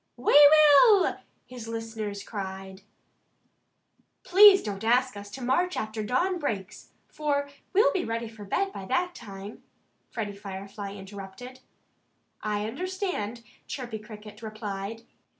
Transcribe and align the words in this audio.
"We 0.17 0.33
will!" 0.33 1.17
his 1.45 1.67
listeners 1.67 2.23
cried. 2.23 2.81
"Please 4.23 4.63
don't 4.63 4.83
ask 4.83 5.15
us 5.15 5.29
to 5.29 5.43
march 5.43 5.77
after 5.77 6.01
dawn 6.03 6.39
breaks, 6.39 6.89
for 7.07 7.47
we'll 7.71 7.91
be 7.93 8.03
ready 8.03 8.27
for 8.27 8.43
bed 8.43 8.73
by 8.73 8.85
that 8.85 9.13
time," 9.13 9.61
Freddie 10.09 10.35
Firefly 10.35 10.95
interrupted. 10.95 11.59
"I 12.41 12.65
understand," 12.65 13.43
Chirpy 13.67 13.99
Cricket 13.99 14.41
replied. 14.41 15.03